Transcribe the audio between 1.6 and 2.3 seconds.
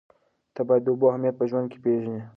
کې پېژنه.